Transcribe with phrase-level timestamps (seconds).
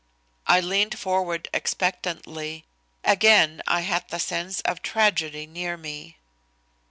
[0.47, 2.65] I leaned forward expectantly.
[3.03, 6.17] Again I had the sense of tragedy near me.